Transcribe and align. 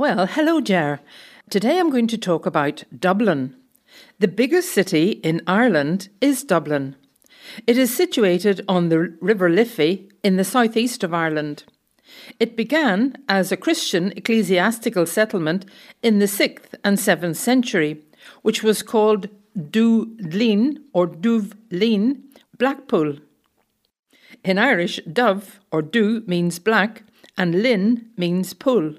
Well, 0.00 0.24
hello, 0.24 0.62
Ger. 0.62 1.00
Today 1.50 1.78
I'm 1.78 1.90
going 1.90 2.06
to 2.06 2.16
talk 2.16 2.46
about 2.46 2.84
Dublin. 2.98 3.54
The 4.18 4.28
biggest 4.28 4.72
city 4.72 5.10
in 5.22 5.42
Ireland 5.46 6.08
is 6.22 6.42
Dublin. 6.42 6.96
It 7.66 7.76
is 7.76 7.94
situated 7.94 8.64
on 8.66 8.88
the 8.88 9.14
River 9.20 9.50
Liffey 9.50 10.08
in 10.24 10.38
the 10.38 10.42
southeast 10.42 11.04
of 11.04 11.12
Ireland. 11.12 11.64
It 12.38 12.56
began 12.56 13.22
as 13.28 13.52
a 13.52 13.58
Christian 13.58 14.14
ecclesiastical 14.16 15.04
settlement 15.04 15.66
in 16.02 16.18
the 16.18 16.24
6th 16.24 16.76
and 16.82 16.96
7th 16.96 17.36
century, 17.36 18.02
which 18.40 18.62
was 18.62 18.82
called 18.82 19.28
Dubhlin 19.54 20.78
or 20.94 21.08
Duvlin, 21.08 22.22
Blackpool. 22.56 23.18
In 24.44 24.56
Irish, 24.56 24.98
dove 25.12 25.60
or 25.70 25.82
du 25.82 26.22
means 26.26 26.58
black 26.58 27.02
and 27.36 27.62
lin 27.62 28.08
means 28.16 28.54
pool. 28.54 28.94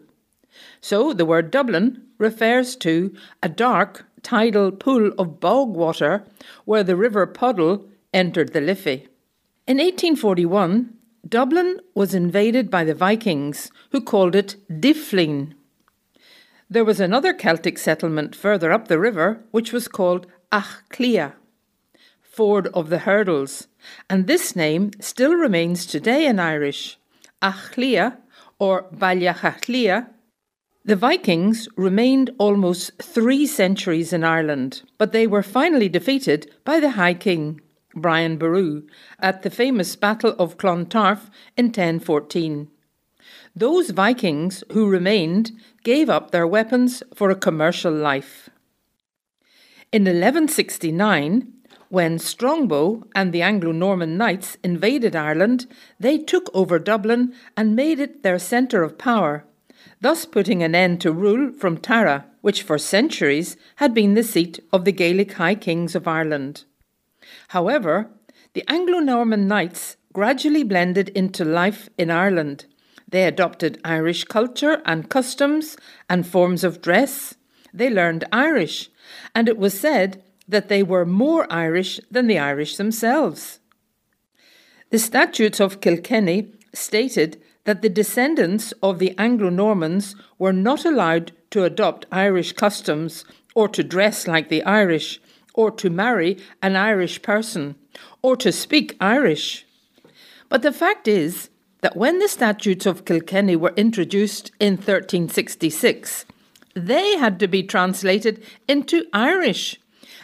So 0.81 1.13
the 1.13 1.25
word 1.25 1.51
Dublin 1.51 2.03
refers 2.17 2.75
to 2.77 3.13
a 3.41 3.49
dark 3.49 4.05
tidal 4.23 4.71
pool 4.71 5.11
of 5.17 5.39
bog 5.39 5.75
water 5.75 6.25
where 6.65 6.83
the 6.83 6.95
river 6.95 7.25
Poddle 7.25 7.85
entered 8.13 8.53
the 8.53 8.61
Liffey. 8.61 9.07
In 9.67 9.77
1841, 9.77 10.93
Dublin 11.27 11.79
was 11.93 12.13
invaded 12.13 12.69
by 12.69 12.83
the 12.83 12.95
Vikings, 12.95 13.71
who 13.91 14.01
called 14.01 14.35
it 14.35 14.55
Dyflin. 14.69 15.53
There 16.69 16.85
was 16.85 16.99
another 16.99 17.33
Celtic 17.33 17.77
settlement 17.77 18.35
further 18.35 18.71
up 18.71 18.87
the 18.87 18.99
river, 18.99 19.43
which 19.51 19.71
was 19.71 19.87
called 19.87 20.25
Áth 20.51 20.81
Cliath, 20.89 21.33
Ford 22.21 22.67
of 22.73 22.89
the 22.89 22.99
Hurdles, 22.99 23.67
and 24.09 24.25
this 24.25 24.55
name 24.55 24.91
still 24.99 25.33
remains 25.33 25.85
today 25.85 26.25
in 26.25 26.39
Irish, 26.39 26.97
Áth 27.41 27.73
Cliath 27.73 28.17
or 28.57 28.83
Baile 28.91 29.33
Átha 29.33 29.61
Cliath, 29.61 30.07
the 30.83 30.95
Vikings 30.95 31.67
remained 31.75 32.31
almost 32.39 32.91
three 32.99 33.45
centuries 33.45 34.11
in 34.11 34.23
Ireland, 34.23 34.81
but 34.97 35.11
they 35.11 35.27
were 35.27 35.43
finally 35.43 35.87
defeated 35.87 36.51
by 36.65 36.79
the 36.79 36.91
High 36.91 37.13
King, 37.13 37.61
Brian 37.93 38.37
Boru, 38.37 38.87
at 39.19 39.43
the 39.43 39.51
famous 39.51 39.95
Battle 39.95 40.35
of 40.39 40.57
Clontarf 40.57 41.29
in 41.55 41.65
1014. 41.65 42.67
Those 43.55 43.91
Vikings 43.91 44.63
who 44.71 44.89
remained 44.89 45.51
gave 45.83 46.09
up 46.09 46.31
their 46.31 46.47
weapons 46.47 47.03
for 47.13 47.29
a 47.29 47.35
commercial 47.35 47.93
life. 47.93 48.49
In 49.91 50.03
1169, 50.03 51.53
when 51.89 52.17
Strongbow 52.17 53.03
and 53.13 53.31
the 53.31 53.43
Anglo 53.43 53.71
Norman 53.71 54.17
knights 54.17 54.57
invaded 54.63 55.15
Ireland, 55.15 55.67
they 55.99 56.17
took 56.17 56.49
over 56.55 56.79
Dublin 56.79 57.35
and 57.55 57.75
made 57.75 57.99
it 57.99 58.23
their 58.23 58.39
centre 58.39 58.81
of 58.81 58.97
power 58.97 59.45
thus 60.01 60.25
putting 60.25 60.61
an 60.63 60.75
end 60.75 60.99
to 61.01 61.11
rule 61.11 61.51
from 61.53 61.77
Tara, 61.77 62.25
which 62.41 62.63
for 62.63 62.77
centuries 62.77 63.55
had 63.77 63.93
been 63.93 64.15
the 64.15 64.23
seat 64.23 64.59
of 64.73 64.83
the 64.83 64.91
Gaelic 64.91 65.33
High 65.33 65.55
Kings 65.55 65.95
of 65.95 66.07
Ireland. 66.07 66.65
However, 67.49 68.09
the 68.53 68.63
Anglo 68.67 68.99
Norman 68.99 69.47
knights 69.47 69.95
gradually 70.11 70.63
blended 70.63 71.09
into 71.09 71.45
life 71.45 71.87
in 71.97 72.11
Ireland. 72.11 72.65
They 73.07 73.25
adopted 73.25 73.79
Irish 73.85 74.23
culture 74.25 74.81
and 74.85 75.09
customs 75.09 75.77
and 76.09 76.25
forms 76.25 76.63
of 76.63 76.81
dress. 76.81 77.35
They 77.73 77.89
learned 77.89 78.25
Irish, 78.31 78.89
and 79.35 79.47
it 79.47 79.57
was 79.57 79.79
said 79.79 80.23
that 80.47 80.67
they 80.67 80.83
were 80.83 81.05
more 81.05 81.51
Irish 81.51 81.99
than 82.09 82.27
the 82.27 82.39
Irish 82.39 82.75
themselves. 82.75 83.59
The 84.89 84.99
Statutes 84.99 85.61
of 85.61 85.79
Kilkenny 85.79 86.53
stated 86.73 87.41
that 87.65 87.81
the 87.81 87.89
descendants 87.89 88.71
of 88.81 88.99
the 88.99 89.17
Anglo 89.17 89.49
Normans 89.49 90.15
were 90.39 90.53
not 90.53 90.85
allowed 90.85 91.31
to 91.51 91.63
adopt 91.63 92.05
Irish 92.11 92.53
customs 92.53 93.25
or 93.53 93.67
to 93.69 93.83
dress 93.83 94.27
like 94.27 94.49
the 94.49 94.63
Irish 94.63 95.19
or 95.53 95.71
to 95.71 95.89
marry 95.89 96.37
an 96.61 96.75
Irish 96.75 97.21
person 97.21 97.75
or 98.21 98.35
to 98.37 98.51
speak 98.51 98.95
Irish. 98.99 99.65
But 100.49 100.61
the 100.61 100.73
fact 100.73 101.07
is 101.07 101.49
that 101.81 101.97
when 101.97 102.19
the 102.19 102.27
Statutes 102.27 102.85
of 102.85 103.05
Kilkenny 103.05 103.55
were 103.55 103.73
introduced 103.75 104.51
in 104.59 104.73
1366, 104.73 106.25
they 106.75 107.17
had 107.17 107.39
to 107.39 107.47
be 107.47 107.63
translated 107.63 108.43
into 108.67 109.05
Irish, 109.11 109.79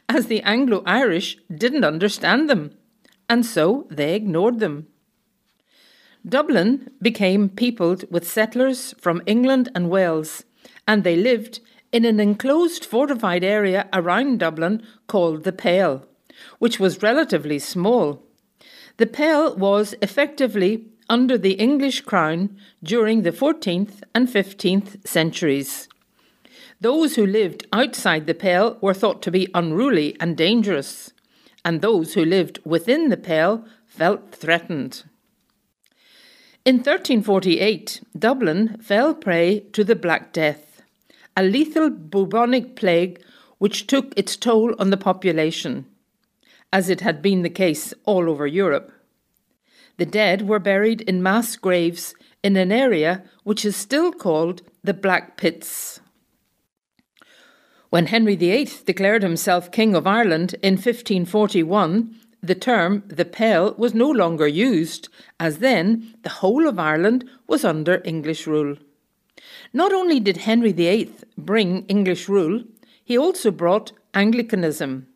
as 0.07 0.27
the 0.27 0.41
Anglo 0.43 0.83
Irish 0.85 1.37
didn't 1.53 1.83
understand 1.83 2.49
them, 2.49 2.71
and 3.27 3.45
so 3.45 3.87
they 3.89 4.15
ignored 4.15 4.59
them. 4.59 4.87
Dublin 6.27 6.89
became 7.01 7.47
peopled 7.47 8.03
with 8.11 8.27
settlers 8.27 8.93
from 8.99 9.21
England 9.25 9.69
and 9.73 9.89
Wales, 9.89 10.43
and 10.85 11.03
they 11.03 11.15
lived 11.15 11.61
in 11.93 12.03
an 12.03 12.19
enclosed 12.19 12.83
fortified 12.83 13.45
area 13.45 13.87
around 13.93 14.39
Dublin 14.39 14.83
called 15.07 15.45
the 15.45 15.53
Pale, 15.53 16.05
which 16.59 16.79
was 16.79 17.01
relatively 17.01 17.59
small. 17.59 18.21
The 18.97 19.05
Pale 19.05 19.55
was 19.55 19.95
effectively 20.01 20.85
under 21.07 21.37
the 21.37 21.53
English 21.53 22.01
crown 22.01 22.57
during 22.83 23.21
the 23.21 23.31
14th 23.31 24.01
and 24.13 24.27
15th 24.27 25.07
centuries. 25.07 25.87
Those 26.81 27.15
who 27.15 27.25
lived 27.25 27.65
outside 27.71 28.27
the 28.27 28.33
Pale 28.33 28.79
were 28.81 28.93
thought 28.93 29.21
to 29.21 29.31
be 29.31 29.47
unruly 29.53 30.17
and 30.19 30.35
dangerous, 30.35 31.13
and 31.63 31.79
those 31.79 32.15
who 32.15 32.25
lived 32.25 32.59
within 32.65 33.07
the 33.07 33.17
Pale 33.17 33.63
felt 33.85 34.33
threatened. 34.35 35.03
In 36.67 36.79
1348, 36.79 38.01
Dublin 38.19 38.77
fell 38.81 39.13
prey 39.13 39.61
to 39.71 39.85
the 39.85 39.95
Black 39.95 40.33
Death, 40.33 40.81
a 41.37 41.41
lethal 41.41 41.89
bubonic 41.89 42.75
plague 42.75 43.21
which 43.57 43.87
took 43.87 44.11
its 44.17 44.35
toll 44.35 44.75
on 44.77 44.89
the 44.89 44.97
population, 44.97 45.85
as 46.73 46.89
it 46.89 46.99
had 46.99 47.21
been 47.21 47.41
the 47.41 47.49
case 47.49 47.93
all 48.03 48.29
over 48.29 48.45
Europe. 48.45 48.91
The 49.95 50.05
dead 50.05 50.45
were 50.49 50.59
buried 50.59 50.99
in 51.03 51.23
mass 51.23 51.55
graves 51.55 52.13
in 52.43 52.57
an 52.57 52.73
area 52.73 53.23
which 53.45 53.63
is 53.63 53.77
still 53.77 54.11
called 54.11 54.61
the 54.83 54.93
Blackpitts. 54.93 56.01
When 57.91 58.07
Henry 58.07 58.35
VIII 58.35 58.69
declared 58.85 59.23
himself 59.23 59.71
King 59.71 59.95
of 59.95 60.05
Ireland 60.05 60.55
in 60.61 60.73
1541, 60.73 62.13
the 62.47 62.55
term 62.55 63.03
the 63.07 63.25
Pale 63.25 63.75
was 63.77 63.93
no 63.93 64.09
longer 64.09 64.47
used, 64.47 65.09
as 65.39 65.59
then 65.59 66.15
the 66.23 66.29
whole 66.29 66.67
of 66.67 66.79
Ireland 66.79 67.29
was 67.45 67.63
under 67.63 68.01
English 68.03 68.47
rule. 68.47 68.77
Not 69.73 69.93
only 69.93 70.19
did 70.19 70.37
Henry 70.37 70.71
VIII 70.71 71.13
bring 71.37 71.85
English 71.85 72.27
rule, 72.27 72.63
he 73.03 73.17
also 73.17 73.51
brought 73.51 73.91
Anglicanism. 74.13 75.07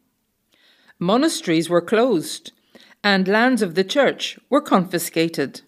Monasteries 0.99 1.69
were 1.69 1.81
closed, 1.81 2.51
and 3.03 3.27
lands 3.27 3.61
of 3.61 3.75
the 3.75 3.83
church 3.83 4.37
were 4.49 4.61
confiscated. 4.61 5.61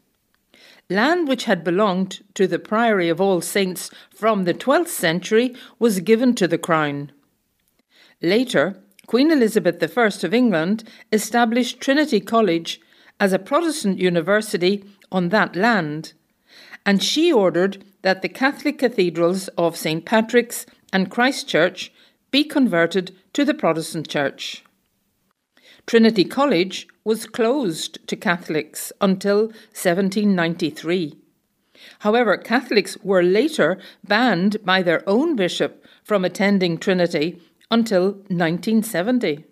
Land 0.90 1.28
which 1.28 1.46
had 1.46 1.63
belonged 1.63 2.22
to 2.35 2.46
the 2.46 2.59
Priory 2.59 3.09
of 3.09 3.19
All 3.19 3.41
Saints 3.41 3.90
from 4.13 4.44
the 4.44 4.53
12th 4.53 4.90
century 4.90 5.56
was 5.79 6.02
given 6.02 6.35
to 6.35 6.47
the 6.47 6.57
Crown. 6.57 7.12
Later, 8.22 8.78
Queen 9.06 9.31
Elizabeth 9.31 9.97
I 9.97 10.06
of 10.06 10.34
England 10.34 10.84
established 11.12 11.81
Trinity 11.81 12.19
College 12.19 12.80
as 13.19 13.34
a 13.34 13.40
Protestant 13.40 14.00
university 14.00 14.84
on 15.12 15.30
that 15.30 15.56
land, 15.56 16.14
and 16.86 17.03
she 17.03 17.31
ordered 17.31 17.84
that 18.02 18.22
the 18.22 18.30
Catholic 18.30 18.80
cathedrals 18.80 19.50
of 19.50 19.75
St. 19.75 20.06
Patrick's 20.06 20.66
and 20.91 21.12
Christ 21.12 21.47
Church 21.47 21.91
be 22.31 22.44
converted 22.44 23.16
to 23.34 23.46
the 23.46 23.53
Protestant 23.53 24.08
Church. 24.08 24.64
Trinity 25.85 26.24
College 26.24 26.88
was 27.03 27.25
closed 27.25 28.00
to 28.08 28.16
Catholics 28.16 28.94
until 29.02 29.47
1793. 29.74 31.18
However, 32.00 32.38
Catholics 32.38 32.97
were 33.03 33.24
later 33.24 33.78
banned 34.08 34.64
by 34.64 34.81
their 34.81 35.08
own 35.08 35.35
bishop 35.35 35.84
from 36.03 36.23
attending 36.23 36.78
Trinity 36.78 37.41
until 37.73 38.11
1970. 38.29 39.46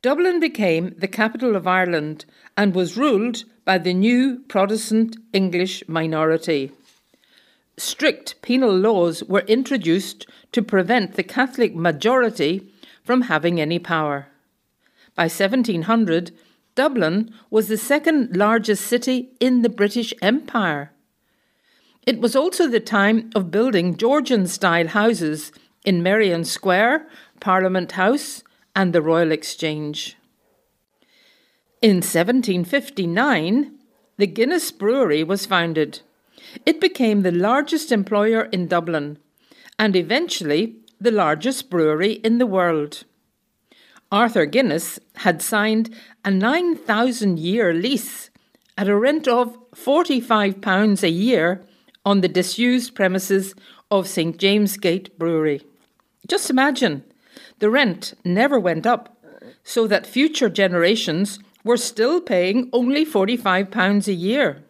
Dublin 0.00 0.40
became 0.40 0.94
the 0.96 1.06
capital 1.06 1.54
of 1.54 1.66
Ireland 1.66 2.24
and 2.56 2.74
was 2.74 2.96
ruled 2.96 3.44
by 3.66 3.76
the 3.76 3.92
new 3.92 4.38
Protestant 4.48 5.18
English 5.34 5.86
minority. 5.86 6.72
Strict 7.76 8.40
penal 8.40 8.74
laws 8.74 9.22
were 9.24 9.44
introduced 9.56 10.26
to 10.52 10.62
prevent 10.62 11.12
the 11.12 11.22
Catholic 11.22 11.76
majority 11.76 12.72
from 13.04 13.22
having 13.22 13.60
any 13.60 13.78
power. 13.78 14.28
By 15.14 15.24
1700, 15.24 16.30
Dublin 16.74 17.34
was 17.50 17.68
the 17.68 17.76
second 17.76 18.34
largest 18.34 18.86
city 18.86 19.32
in 19.40 19.60
the 19.60 19.68
British 19.68 20.14
Empire. 20.22 20.92
It 22.06 22.18
was 22.18 22.34
also 22.34 22.66
the 22.66 22.80
time 22.80 23.28
of 23.34 23.50
building 23.50 23.98
Georgian 23.98 24.46
style 24.46 24.88
houses 24.88 25.52
in 25.84 26.02
Merrion 26.02 26.44
Square, 26.44 27.06
Parliament 27.40 27.92
House, 27.92 28.42
and 28.74 28.92
the 28.92 29.02
Royal 29.02 29.32
Exchange. 29.32 30.16
In 31.80 31.96
1759, 31.96 33.78
the 34.16 34.26
Guinness 34.26 34.72
Brewery 34.72 35.22
was 35.22 35.46
founded. 35.46 36.00
It 36.66 36.80
became 36.80 37.22
the 37.22 37.32
largest 37.32 37.92
employer 37.92 38.42
in 38.52 38.66
Dublin 38.66 39.18
and 39.78 39.94
eventually 39.94 40.76
the 41.00 41.10
largest 41.10 41.70
brewery 41.70 42.14
in 42.24 42.38
the 42.38 42.46
world. 42.46 43.04
Arthur 44.10 44.46
Guinness 44.46 44.98
had 45.16 45.42
signed 45.42 45.94
a 46.24 46.30
9,000 46.30 47.38
year 47.38 47.72
lease 47.72 48.30
at 48.76 48.88
a 48.88 48.96
rent 48.96 49.28
of 49.28 49.56
£45 49.72 51.02
a 51.02 51.10
year 51.10 51.64
on 52.04 52.20
the 52.20 52.28
disused 52.28 52.94
premises 52.94 53.54
of 53.90 54.06
St 54.06 54.36
James 54.38 54.76
Gate 54.76 55.18
Brewery. 55.18 55.62
Just 56.26 56.50
imagine, 56.50 57.04
the 57.58 57.70
rent 57.70 58.14
never 58.24 58.58
went 58.58 58.86
up, 58.86 59.16
so 59.64 59.86
that 59.86 60.06
future 60.06 60.48
generations 60.48 61.38
were 61.64 61.76
still 61.76 62.20
paying 62.20 62.68
only 62.72 63.04
£45 63.04 64.08
a 64.08 64.12
year. 64.12 64.62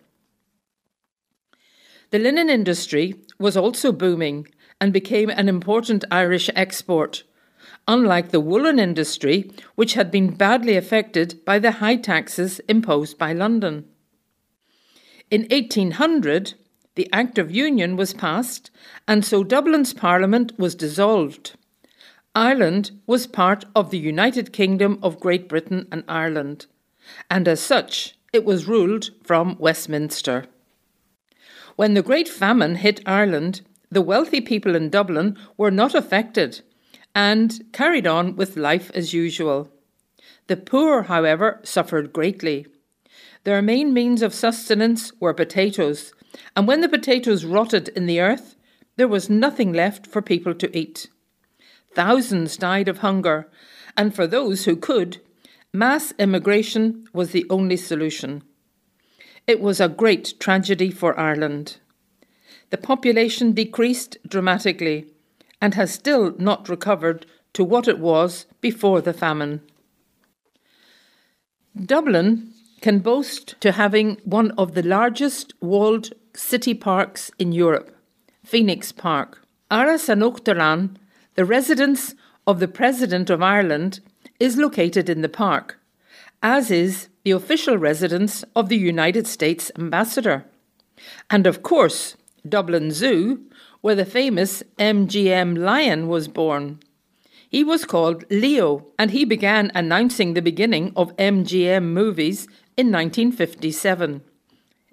The 2.10 2.18
linen 2.18 2.48
industry 2.48 3.14
was 3.38 3.56
also 3.56 3.92
booming 3.92 4.48
and 4.80 4.92
became 4.92 5.30
an 5.30 5.48
important 5.48 6.04
Irish 6.10 6.48
export, 6.54 7.24
unlike 7.86 8.30
the 8.30 8.40
woolen 8.40 8.78
industry, 8.78 9.50
which 9.74 9.94
had 9.94 10.10
been 10.10 10.34
badly 10.34 10.76
affected 10.76 11.44
by 11.44 11.58
the 11.58 11.72
high 11.72 11.96
taxes 11.96 12.60
imposed 12.68 13.18
by 13.18 13.32
London. 13.32 13.84
In 15.30 15.42
1800, 15.50 16.54
the 16.98 17.08
Act 17.12 17.38
of 17.38 17.52
Union 17.52 17.96
was 17.96 18.12
passed, 18.12 18.72
and 19.06 19.24
so 19.24 19.44
Dublin's 19.44 19.94
Parliament 19.94 20.58
was 20.58 20.74
dissolved. 20.74 21.52
Ireland 22.34 22.90
was 23.06 23.28
part 23.28 23.64
of 23.76 23.92
the 23.92 24.00
United 24.00 24.52
Kingdom 24.52 24.98
of 25.00 25.20
Great 25.20 25.48
Britain 25.48 25.86
and 25.92 26.02
Ireland, 26.08 26.66
and 27.30 27.46
as 27.46 27.60
such, 27.60 28.18
it 28.32 28.44
was 28.44 28.66
ruled 28.66 29.10
from 29.22 29.56
Westminster. 29.60 30.46
When 31.76 31.94
the 31.94 32.02
Great 32.02 32.26
Famine 32.26 32.74
hit 32.74 33.00
Ireland, 33.06 33.60
the 33.92 34.02
wealthy 34.02 34.40
people 34.40 34.74
in 34.74 34.90
Dublin 34.90 35.38
were 35.56 35.70
not 35.70 35.94
affected 35.94 36.62
and 37.14 37.62
carried 37.72 38.08
on 38.08 38.34
with 38.34 38.56
life 38.56 38.90
as 38.92 39.14
usual. 39.14 39.70
The 40.48 40.56
poor, 40.56 41.04
however, 41.04 41.60
suffered 41.62 42.12
greatly. 42.12 42.66
Their 43.44 43.62
main 43.62 43.94
means 43.94 44.20
of 44.20 44.34
sustenance 44.34 45.12
were 45.20 45.32
potatoes, 45.32 46.12
and 46.56 46.66
when 46.66 46.80
the 46.80 46.88
potatoes 46.88 47.44
rotted 47.44 47.88
in 47.88 48.06
the 48.06 48.20
earth, 48.20 48.56
there 48.96 49.08
was 49.08 49.30
nothing 49.30 49.72
left 49.72 50.06
for 50.06 50.20
people 50.20 50.54
to 50.54 50.76
eat. 50.76 51.08
Thousands 51.94 52.56
died 52.56 52.88
of 52.88 52.98
hunger, 52.98 53.48
and 53.96 54.14
for 54.14 54.26
those 54.26 54.64
who 54.64 54.76
could, 54.76 55.18
mass 55.72 56.12
immigration 56.18 57.06
was 57.12 57.30
the 57.30 57.46
only 57.48 57.76
solution. 57.76 58.42
It 59.46 59.60
was 59.60 59.80
a 59.80 59.88
great 59.88 60.34
tragedy 60.38 60.90
for 60.90 61.18
Ireland. 61.18 61.78
The 62.70 62.76
population 62.76 63.52
decreased 63.52 64.18
dramatically 64.26 65.06
and 65.60 65.74
has 65.74 65.92
still 65.92 66.34
not 66.38 66.68
recovered 66.68 67.24
to 67.54 67.64
what 67.64 67.88
it 67.88 67.98
was 67.98 68.46
before 68.60 69.00
the 69.00 69.14
famine. 69.14 69.62
Dublin 71.76 72.52
can 72.80 72.98
boast 72.98 73.60
to 73.60 73.72
having 73.72 74.20
one 74.24 74.50
of 74.52 74.74
the 74.74 74.82
largest 74.82 75.54
walled 75.60 76.12
city 76.38 76.72
parks 76.72 77.30
in 77.38 77.52
Europe, 77.52 77.94
Phoenix 78.44 78.92
Park. 78.92 79.42
Áras 79.70 80.08
an 80.08 80.20
Uachtaráin, 80.20 80.96
the 81.34 81.44
residence 81.44 82.14
of 82.46 82.60
the 82.60 82.68
President 82.68 83.28
of 83.28 83.42
Ireland, 83.42 84.00
is 84.38 84.56
located 84.56 85.08
in 85.08 85.20
the 85.20 85.28
park, 85.28 85.78
as 86.42 86.70
is 86.70 87.08
the 87.24 87.32
official 87.32 87.76
residence 87.76 88.44
of 88.54 88.68
the 88.68 88.76
United 88.76 89.26
States 89.26 89.72
ambassador. 89.76 90.44
And 91.28 91.46
of 91.46 91.62
course, 91.62 92.16
Dublin 92.48 92.92
Zoo, 92.92 93.42
where 93.80 93.96
the 93.96 94.06
famous 94.06 94.62
MGM 94.78 95.58
lion 95.58 96.06
was 96.06 96.28
born. 96.28 96.78
He 97.48 97.64
was 97.64 97.84
called 97.84 98.24
Leo, 98.30 98.86
and 98.98 99.10
he 99.10 99.24
began 99.24 99.72
announcing 99.74 100.34
the 100.34 100.42
beginning 100.42 100.92
of 100.94 101.16
MGM 101.16 101.82
movies 101.82 102.46
in 102.76 102.92
1957. 102.92 104.22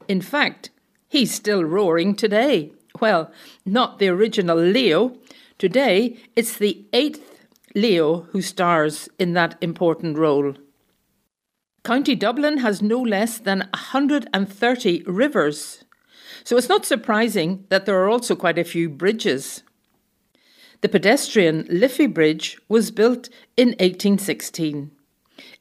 In 0.08 0.22
fact, 0.22 0.70
he's 1.08 1.34
still 1.34 1.64
roaring 1.64 2.16
today. 2.16 2.72
Well, 3.00 3.32
not 3.66 4.00
the 4.00 4.10
original 4.10 4.58
Leo. 4.58 5.18
Today, 5.58 6.18
it's 6.36 6.58
the 6.58 6.86
eighth 6.94 7.48
Leo 7.76 8.22
who 8.32 8.42
stars 8.42 9.10
in 9.20 9.34
that 9.34 9.58
important 9.62 10.18
role. 10.18 10.56
County 11.84 12.16
Dublin 12.16 12.58
has 12.58 12.82
no 12.82 13.00
less 13.00 13.38
than 13.38 13.60
130 13.60 15.04
rivers, 15.04 15.84
so 16.44 16.58
it's 16.58 16.70
not 16.70 16.86
surprising 16.86 17.66
that 17.70 17.86
there 17.86 18.02
are 18.02 18.10
also 18.10 18.36
quite 18.36 18.58
a 18.58 18.64
few 18.64 18.90
bridges. 18.90 19.62
The 20.82 20.90
pedestrian 20.90 21.68
Liffey 21.70 22.08
Bridge 22.08 22.58
was 22.68 22.92
built 22.92 23.30
in 23.56 23.70
1816. 23.70 24.92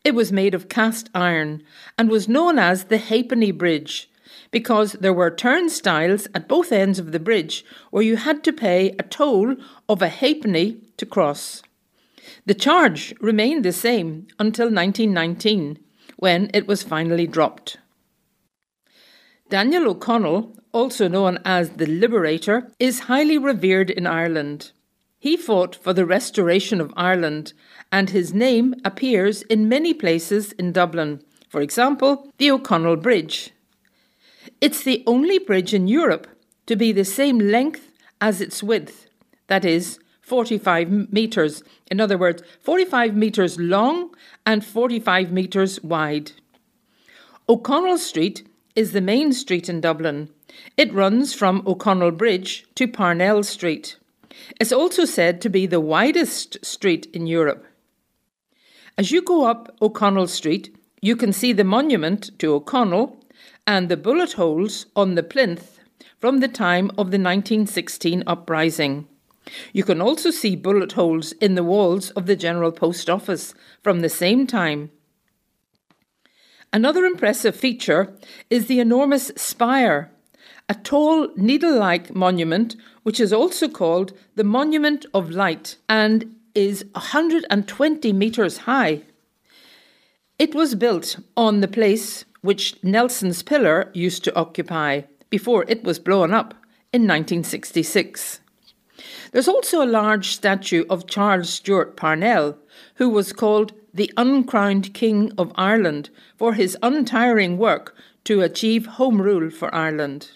It 0.03 0.15
was 0.15 0.33
made 0.33 0.55
of 0.55 0.69
cast 0.69 1.11
iron 1.15 1.63
and 1.99 2.09
was 2.09 2.29
known 2.29 2.59
as 2.59 2.85
the 2.85 2.99
Halfpenny 2.99 3.51
Bridge 3.51 4.09
because 4.55 4.93
there 4.93 5.13
were 5.13 5.33
turnstiles 5.33 6.29
at 6.33 6.47
both 6.47 6.71
ends 6.71 7.01
of 7.01 7.11
the 7.11 7.19
bridge 7.19 7.65
where 7.91 8.05
you 8.05 8.15
had 8.15 8.45
to 8.45 8.53
pay 8.53 8.95
a 9.01 9.03
toll 9.03 9.57
of 9.89 10.01
a 10.01 10.09
halfpenny 10.09 10.77
to 10.97 11.05
cross. 11.05 11.65
The 12.47 12.55
charge 12.55 13.13
remained 13.21 13.65
the 13.65 13.73
same 13.73 14.29
until 14.39 14.67
1919 14.67 15.81
when 16.19 16.53
it 16.55 16.69
was 16.69 16.85
finally 16.85 17.27
dropped. 17.27 17.79
Daniel 19.49 19.89
O'Connell, 19.89 20.57
also 20.71 21.09
known 21.09 21.41
as 21.45 21.71
the 21.71 21.87
Liberator, 21.87 22.71
is 22.79 23.09
highly 23.11 23.37
revered 23.37 23.91
in 23.91 24.07
Ireland. 24.07 24.71
He 25.19 25.37
fought 25.37 25.75
for 25.75 25.93
the 25.93 26.07
restoration 26.07 26.81
of 26.81 26.95
Ireland 26.97 27.55
and 27.91 28.11
his 28.11 28.33
name 28.33 28.77
appears 28.85 29.43
in 29.43 29.69
many 29.69 29.93
places 29.93 30.53
in 30.53 30.71
Dublin, 30.71 31.25
for 31.49 31.61
example, 31.61 32.31
the 32.39 32.53
O'Connell 32.53 32.97
Bridge. 32.97 33.51
It's 34.61 34.83
the 34.83 35.03
only 35.07 35.39
bridge 35.39 35.75
in 35.75 35.89
Europe 35.89 36.27
to 36.67 36.77
be 36.77 36.93
the 36.93 37.05
same 37.05 37.39
length 37.39 37.91
as 38.21 38.41
its 38.41 38.63
width, 38.63 39.07
that 39.49 39.65
is, 39.65 39.99
45 40.23 41.13
metres, 41.13 41.63
in 41.91 42.01
other 42.01 42.17
words, 42.17 42.43
45 42.61 43.15
metres 43.15 43.59
long 43.59 44.15
and 44.47 44.65
45 44.65 45.31
metres 45.31 45.83
wide. 45.83 46.33
O'Connell 47.47 47.99
Street 47.99 48.49
is 48.75 48.93
the 48.93 49.03
main 49.03 49.33
street 49.33 49.69
in 49.69 49.83
Dublin. 49.83 50.31
It 50.79 50.93
runs 50.95 51.35
from 51.35 51.63
O'Connell 51.67 52.13
Bridge 52.13 52.65
to 52.77 52.89
Parnell 52.89 53.43
Street. 53.43 53.97
It's 54.59 54.73
also 54.73 55.05
said 55.05 55.41
to 55.43 55.51
be 55.51 55.67
the 55.67 55.81
widest 55.81 56.65
street 56.65 57.07
in 57.13 57.27
Europe. 57.27 57.67
As 58.97 59.11
you 59.11 59.21
go 59.21 59.45
up 59.45 59.77
O'Connell 59.83 60.29
Street, 60.29 60.75
you 61.03 61.17
can 61.17 61.33
see 61.33 61.53
the 61.53 61.65
monument 61.65 62.31
to 62.39 62.55
O'Connell 62.55 63.19
and 63.67 63.89
the 63.89 63.97
bullet 63.97 64.35
holes 64.35 64.87
on 64.95 65.15
the 65.15 65.23
plinth 65.23 65.81
from 66.19 66.41
the 66.41 66.49
time 66.49 66.91
of 66.91 67.11
the 67.11 67.19
1916 67.19 68.23
uprising. 68.27 69.07
You 69.73 69.85
can 69.85 70.01
also 70.01 70.31
see 70.31 70.57
bullet 70.57 70.93
holes 70.93 71.33
in 71.33 71.55
the 71.55 71.65
walls 71.65 72.11
of 72.11 72.27
the 72.27 72.37
General 72.37 72.73
Post 72.73 73.11
Office 73.11 73.55
from 73.83 74.01
the 74.01 74.09
same 74.09 74.47
time. 74.47 74.91
Another 76.73 77.05
impressive 77.05 77.55
feature 77.55 78.15
is 78.51 78.67
the 78.67 78.81
enormous 78.81 79.31
spire, 79.37 80.11
a 80.69 80.75
tall 80.75 81.29
needle 81.37 81.79
like 81.79 82.15
monument 82.15 82.75
which 83.03 83.21
is 83.21 83.33
also 83.33 83.69
called 83.69 84.13
the 84.35 84.45
Monument 84.45 85.07
of 85.15 85.31
Light 85.31 85.77
and 85.89 86.35
is 86.55 86.85
120 86.93 88.13
metres 88.13 88.59
high. 88.59 89.03
It 90.39 90.55
was 90.55 90.75
built 90.75 91.19
on 91.37 91.61
the 91.61 91.69
place 91.69 92.25
which 92.45 92.77
Nelson's 92.85 93.43
Pillar 93.43 93.91
used 93.95 94.23
to 94.23 94.37
occupy 94.37 95.01
before 95.31 95.65
it 95.67 95.83
was 95.83 95.99
blown 95.99 96.35
up 96.35 96.53
in 96.93 97.09
1966. 97.09 98.41
There's 99.33 99.49
also 99.49 99.83
a 99.83 99.87
large 99.87 100.29
statue 100.29 100.85
of 100.91 101.07
Charles 101.07 101.49
Stewart 101.49 101.97
Parnell, 101.97 102.59
who 102.97 103.09
was 103.09 103.33
called 103.33 103.73
the 103.95 104.13
uncrowned 104.19 104.93
King 104.93 105.33
of 105.39 105.53
Ireland 105.55 106.11
for 106.37 106.53
his 106.53 106.77
untiring 106.83 107.57
work 107.57 107.97
to 108.25 108.43
achieve 108.43 108.85
Home 109.01 109.23
Rule 109.23 109.49
for 109.49 109.75
Ireland. 109.75 110.33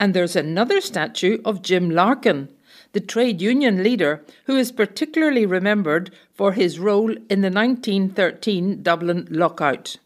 And 0.00 0.14
there's 0.14 0.34
another 0.34 0.80
statue 0.80 1.42
of 1.44 1.60
Jim 1.60 1.90
Larkin, 1.90 2.48
the 2.92 3.00
trade 3.00 3.42
union 3.42 3.82
leader 3.82 4.24
who 4.46 4.56
is 4.56 4.72
particularly 4.72 5.44
remembered 5.44 6.10
for 6.32 6.52
his 6.52 6.78
role 6.78 7.12
in 7.28 7.42
the 7.42 7.50
1913 7.50 8.82
Dublin 8.82 9.28
lockout. 9.30 9.98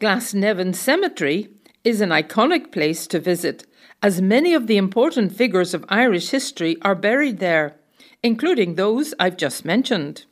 Glasnevin 0.00 0.76
Cemetery 0.76 1.48
is 1.82 2.00
an 2.00 2.10
iconic 2.10 2.70
place 2.70 3.08
to 3.08 3.18
visit, 3.18 3.66
as 4.00 4.22
many 4.22 4.54
of 4.54 4.68
the 4.68 4.76
important 4.76 5.34
figures 5.34 5.74
of 5.74 5.84
Irish 5.88 6.30
history 6.30 6.76
are 6.82 6.94
buried 6.94 7.40
there, 7.40 7.74
including 8.22 8.76
those 8.76 9.12
I've 9.18 9.36
just 9.36 9.64
mentioned. 9.64 10.24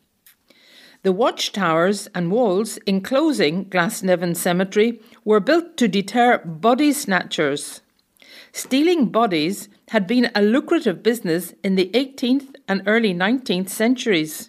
The 1.02 1.11
watchtowers 1.11 2.06
and 2.14 2.30
walls 2.30 2.78
enclosing 2.87 3.64
Glasnevin 3.64 4.37
Cemetery 4.37 5.00
were 5.25 5.40
built 5.40 5.76
to 5.78 5.88
deter 5.88 6.38
body 6.44 6.92
snatchers. 6.92 7.80
Stealing 8.52 9.06
bodies 9.06 9.68
had 9.88 10.06
been 10.06 10.30
a 10.32 10.42
lucrative 10.42 11.02
business 11.02 11.54
in 11.64 11.75
the 11.75 11.90
18th 11.92 12.54
and 12.68 12.85
early 12.87 13.12
19th 13.12 13.70
centuries. 13.70 14.49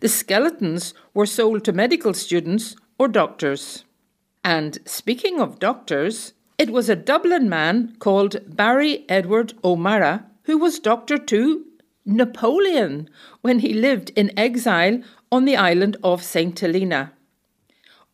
The 0.00 0.08
skeletons 0.08 0.94
were 1.12 1.26
sold 1.26 1.64
to 1.64 1.72
medical 1.74 2.14
students 2.14 2.76
or 2.98 3.08
doctors. 3.08 3.84
And 4.44 4.78
speaking 4.84 5.40
of 5.40 5.58
doctors, 5.58 6.32
it 6.58 6.70
was 6.70 6.88
a 6.88 6.96
Dublin 6.96 7.48
man 7.48 7.96
called 7.98 8.56
Barry 8.56 9.04
Edward 9.08 9.54
O'Meara 9.64 10.26
who 10.44 10.58
was 10.58 10.78
doctor 10.78 11.16
to 11.18 11.64
Napoleon 12.04 13.08
when 13.42 13.60
he 13.60 13.72
lived 13.72 14.10
in 14.16 14.36
exile 14.36 15.00
on 15.30 15.44
the 15.44 15.56
island 15.56 15.96
of 16.02 16.22
St. 16.22 16.58
Helena. 16.58 17.12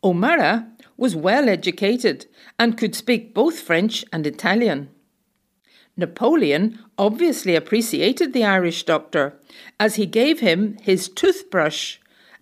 O'Meara 0.03 0.67
was 0.95 1.15
well 1.15 1.49
educated 1.49 2.27
and 2.59 2.77
could 2.77 2.93
speak 2.93 3.33
both 3.33 3.59
French 3.59 4.05
and 4.13 4.27
Italian. 4.27 4.89
Napoleon 5.97 6.79
obviously 6.97 7.55
appreciated 7.55 8.31
the 8.31 8.45
Irish 8.45 8.83
doctor, 8.83 9.37
as 9.79 9.95
he 9.95 10.05
gave 10.05 10.39
him 10.39 10.77
his 10.81 11.09
toothbrush 11.09 11.97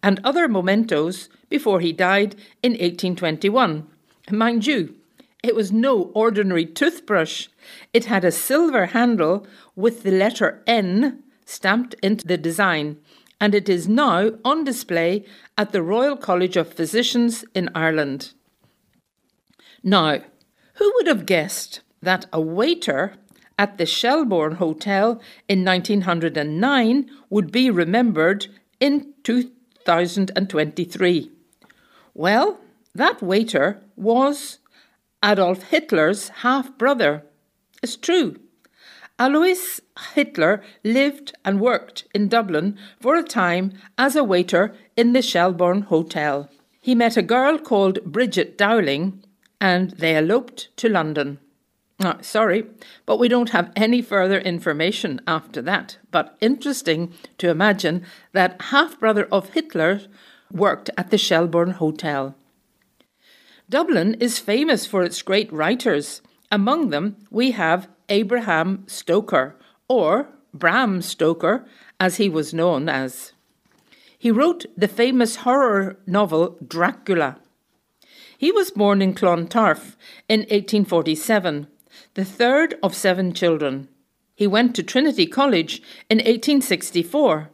and 0.07 0.21
other 0.23 0.47
mementos 0.47 1.27
before 1.49 1.81
he 1.81 1.91
died 1.91 2.33
in 2.63 2.71
1821. 2.71 3.85
Mind 4.31 4.65
you, 4.65 4.95
it 5.43 5.53
was 5.53 5.73
no 5.73 6.03
ordinary 6.15 6.65
toothbrush. 6.65 7.49
It 7.91 8.05
had 8.05 8.23
a 8.23 8.31
silver 8.31 8.85
handle 8.85 9.45
with 9.75 10.03
the 10.03 10.11
letter 10.11 10.63
N 10.65 11.23
stamped 11.45 11.93
into 11.95 12.25
the 12.25 12.37
design, 12.37 12.95
and 13.41 13.53
it 13.53 13.67
is 13.67 13.89
now 13.89 14.31
on 14.45 14.63
display 14.63 15.25
at 15.57 15.73
the 15.73 15.83
Royal 15.83 16.15
College 16.15 16.55
of 16.55 16.73
Physicians 16.73 17.43
in 17.53 17.69
Ireland. 17.75 18.31
Now, 19.83 20.21
who 20.75 20.89
would 20.95 21.07
have 21.07 21.25
guessed 21.25 21.81
that 22.01 22.27
a 22.31 22.39
waiter 22.39 23.15
at 23.59 23.77
the 23.77 23.85
Shelbourne 23.85 24.55
Hotel 24.55 25.19
in 25.49 25.65
1909 25.65 27.09
would 27.29 27.51
be 27.51 27.69
remembered 27.69 28.47
in 28.79 29.13
2023? 29.87 31.31
Well, 32.13 32.59
that 32.93 33.21
waiter 33.21 33.81
was 33.95 34.59
Adolf 35.23 35.63
Hitler's 35.63 36.27
half 36.43 36.77
brother. 36.77 37.23
It's 37.81 37.95
true. 37.95 38.35
Alois 39.17 39.79
Hitler 40.13 40.61
lived 40.83 41.33
and 41.45 41.61
worked 41.61 42.05
in 42.13 42.27
Dublin 42.27 42.77
for 42.99 43.15
a 43.15 43.23
time 43.23 43.71
as 43.97 44.17
a 44.17 44.25
waiter 44.25 44.75
in 44.97 45.13
the 45.13 45.21
Shelbourne 45.21 45.83
Hotel. 45.83 46.49
He 46.81 46.93
met 46.93 47.15
a 47.15 47.21
girl 47.21 47.57
called 47.57 48.03
Bridget 48.03 48.57
Dowling 48.57 49.23
and 49.61 49.91
they 49.91 50.17
eloped 50.17 50.75
to 50.77 50.89
London. 50.89 51.39
Oh, 51.99 52.17
sorry, 52.21 52.65
but 53.07 53.17
we 53.17 53.27
don't 53.27 53.49
have 53.49 53.71
any 53.75 54.03
further 54.03 54.39
information 54.39 55.19
after 55.25 55.63
that. 55.63 55.97
But 56.11 56.37
interesting 56.39 57.13
to 57.39 57.49
imagine 57.49 58.05
that 58.33 58.61
half 58.61 58.99
brother 58.99 59.27
of 59.31 59.49
Hitler 59.49 60.01
worked 60.51 60.91
at 60.95 61.09
the 61.09 61.17
Shelbourne 61.17 61.71
Hotel. 61.71 62.35
Dublin 63.69 64.13
is 64.19 64.37
famous 64.37 64.85
for 64.85 65.03
its 65.03 65.21
great 65.23 65.51
writers. 65.51 66.21
Among 66.51 66.91
them, 66.91 67.17
we 67.31 67.51
have 67.51 67.89
Abraham 68.09 68.83
Stoker, 68.87 69.55
or 69.89 70.29
Bram 70.53 71.01
Stoker, 71.01 71.67
as 71.99 72.17
he 72.17 72.29
was 72.29 72.53
known 72.53 72.87
as. 72.87 73.33
He 74.17 74.31
wrote 74.31 74.65
the 74.77 74.87
famous 74.87 75.37
horror 75.37 75.97
novel 76.05 76.57
Dracula. 76.65 77.39
He 78.37 78.51
was 78.51 78.71
born 78.71 79.01
in 79.01 79.13
Clontarf 79.15 79.97
in 80.29 80.41
1847, 80.41 81.67
the 82.13 82.25
third 82.25 82.75
of 82.81 82.95
seven 82.95 83.33
children. 83.33 83.87
He 84.35 84.47
went 84.47 84.75
to 84.75 84.83
Trinity 84.83 85.25
College 85.25 85.81
in 86.09 86.17
1864. 86.17 87.49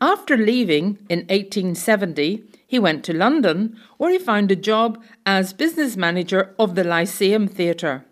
After 0.00 0.36
leaving 0.36 0.98
in 1.08 1.20
1870, 1.20 2.44
he 2.66 2.78
went 2.78 3.04
to 3.04 3.12
London, 3.12 3.78
where 3.96 4.10
he 4.10 4.18
found 4.18 4.50
a 4.50 4.56
job 4.56 5.02
as 5.24 5.52
business 5.52 5.96
manager 5.96 6.54
of 6.58 6.74
the 6.74 6.84
Lyceum 6.84 7.46
Theatre. 7.46 8.04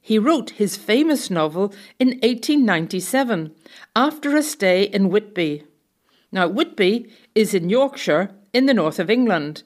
He 0.00 0.18
wrote 0.18 0.50
his 0.50 0.76
famous 0.76 1.30
novel 1.30 1.72
in 2.00 2.08
1897 2.08 3.54
after 3.94 4.36
a 4.36 4.42
stay 4.42 4.82
in 4.82 5.10
Whitby. 5.10 5.64
Now, 6.32 6.48
Whitby 6.48 7.08
is 7.36 7.54
in 7.54 7.70
Yorkshire 7.70 8.30
in 8.52 8.66
the 8.66 8.74
north 8.74 8.98
of 8.98 9.08
England, 9.08 9.62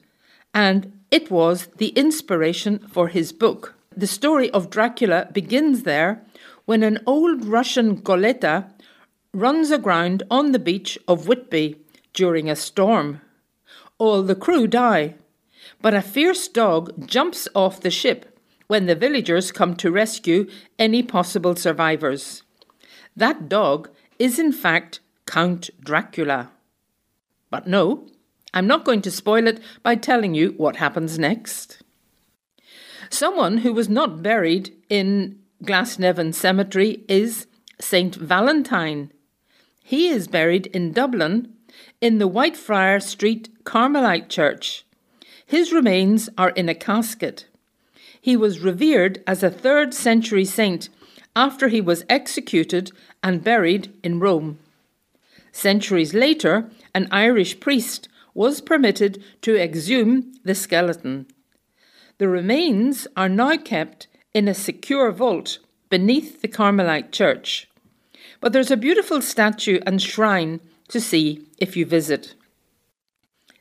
and 0.53 1.01
it 1.09 1.31
was 1.31 1.67
the 1.77 1.89
inspiration 1.89 2.79
for 2.79 3.07
his 3.07 3.31
book. 3.31 3.76
The 3.97 4.05
story 4.05 4.51
of 4.51 4.69
Dracula 4.69 5.27
begins 5.33 5.81
there 5.81 6.23
when 6.65 6.83
an 6.83 6.99
old 7.07 7.45
Russian 7.45 7.99
goleta 7.99 8.71
runs 9.33 9.71
aground 9.71 10.21
on 10.29 10.51
the 10.51 10.59
beach 10.59 10.99
of 11.07 11.27
Whitby 11.27 11.77
during 12.13 12.47
a 12.47 12.55
storm. 12.55 13.21
All 13.97 14.21
the 14.21 14.35
crew 14.35 14.67
die, 14.67 15.15
but 15.81 15.95
a 15.95 16.03
fierce 16.03 16.47
dog 16.47 17.07
jumps 17.07 17.47
off 17.55 17.81
the 17.81 17.89
ship 17.89 18.39
when 18.67 18.85
the 18.85 18.93
villagers 18.93 19.51
come 19.51 19.75
to 19.77 19.89
rescue 19.89 20.47
any 20.77 21.01
possible 21.01 21.55
survivors. 21.55 22.43
That 23.15 23.49
dog 23.49 23.89
is 24.19 24.37
in 24.37 24.51
fact 24.51 24.99
Count 25.25 25.71
Dracula. 25.83 26.51
But 27.49 27.65
no, 27.65 28.05
I'm 28.53 28.67
not 28.67 28.85
going 28.85 29.01
to 29.01 29.09
spoil 29.09 29.47
it 29.47 29.59
by 29.81 29.95
telling 29.95 30.35
you 30.35 30.53
what 30.57 30.75
happens 30.75 31.17
next. 31.17 31.81
Someone 33.09 33.59
who 33.59 33.73
was 33.73 33.89
not 33.89 34.21
buried 34.21 34.73
in 34.89 35.39
Glasnevin 35.63 36.33
Cemetery 36.33 37.03
is 37.07 37.47
Saint 37.79 38.15
Valentine. 38.15 39.11
He 39.83 40.09
is 40.09 40.27
buried 40.27 40.67
in 40.67 40.91
Dublin 40.91 41.53
in 42.01 42.17
the 42.17 42.27
Whitefriar 42.27 43.01
Street 43.01 43.49
Carmelite 43.63 44.29
Church. 44.29 44.85
His 45.45 45.71
remains 45.71 46.29
are 46.37 46.49
in 46.49 46.67
a 46.67 46.75
casket. 46.75 47.45
He 48.19 48.35
was 48.35 48.59
revered 48.59 49.23
as 49.25 49.43
a 49.43 49.49
third 49.49 49.93
century 49.93 50.43
saint 50.43 50.89
after 51.35 51.69
he 51.69 51.79
was 51.79 52.03
executed 52.09 52.91
and 53.23 53.43
buried 53.43 53.93
in 54.03 54.19
Rome. 54.19 54.59
Centuries 55.51 56.13
later, 56.13 56.69
an 56.93 57.07
Irish 57.11 57.59
priest 57.59 58.09
was 58.33 58.59
permitted 58.59 59.23
to 59.41 59.55
exhume 59.55 60.33
the 60.43 60.53
skeleton. 60.53 61.27
The 62.19 62.27
remains 62.27 63.07
are 63.15 63.29
now 63.29 63.57
kept 63.57 64.07
in 64.33 64.47
a 64.47 64.53
secure 64.53 65.11
vault 65.11 65.59
beneath 65.89 66.41
the 66.41 66.47
Carmelite 66.47 67.11
church. 67.11 67.69
But 68.41 68.53
there's 68.53 68.71
a 68.71 68.77
beautiful 68.77 69.21
statue 69.21 69.79
and 69.85 70.01
shrine 70.01 70.59
to 70.89 70.99
see 70.99 71.47
if 71.59 71.77
you 71.77 71.85
visit. 71.85 72.33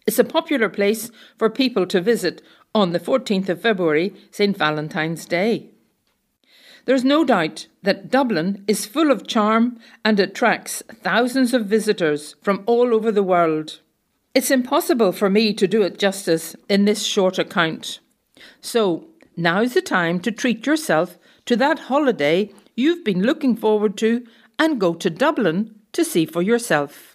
It's 0.06 0.18
a 0.18 0.24
popular 0.24 0.68
place 0.68 1.10
for 1.36 1.50
people 1.50 1.86
to 1.86 2.00
visit 2.00 2.40
on 2.74 2.92
the 2.92 3.00
14th 3.00 3.48
of 3.50 3.60
February, 3.60 4.14
St. 4.30 4.56
Valentine's 4.56 5.26
Day. 5.26 5.70
There's 6.86 7.04
no 7.04 7.24
doubt 7.24 7.66
that 7.82 8.10
Dublin 8.10 8.64
is 8.68 8.86
full 8.86 9.10
of 9.10 9.26
charm 9.26 9.78
and 10.04 10.20
attracts 10.20 10.82
thousands 11.02 11.52
of 11.52 11.66
visitors 11.66 12.36
from 12.42 12.62
all 12.64 12.94
over 12.94 13.10
the 13.10 13.24
world. 13.24 13.80
It's 14.34 14.50
impossible 14.50 15.12
for 15.12 15.28
me 15.28 15.52
to 15.54 15.66
do 15.66 15.82
it 15.82 15.98
justice 15.98 16.54
in 16.68 16.84
this 16.84 17.04
short 17.04 17.38
account. 17.38 17.98
So, 18.60 19.08
now 19.36 19.60
is 19.60 19.74
the 19.74 19.82
time 19.82 20.20
to 20.20 20.32
treat 20.32 20.66
yourself 20.66 21.18
to 21.44 21.56
that 21.56 21.78
holiday 21.90 22.50
you've 22.74 23.04
been 23.04 23.22
looking 23.22 23.56
forward 23.56 23.96
to 23.98 24.26
and 24.58 24.80
go 24.80 24.94
to 24.94 25.10
Dublin 25.10 25.74
to 25.92 26.04
see 26.04 26.26
for 26.26 26.42
yourself. 26.42 27.14